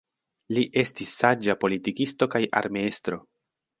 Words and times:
Li 0.57 0.61
estis 0.83 1.11
saĝa 1.21 1.55
politikisto 1.65 2.31
kaj 2.37 2.43
armeestro. 2.63 3.21